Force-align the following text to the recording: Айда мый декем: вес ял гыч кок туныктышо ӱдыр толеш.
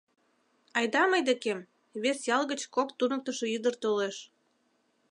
Айда 0.77 1.03
мый 1.11 1.21
декем: 1.27 1.59
вес 2.01 2.19
ял 2.35 2.43
гыч 2.51 2.61
кок 2.75 2.89
туныктышо 2.97 3.45
ӱдыр 3.55 3.75
толеш. 3.83 4.17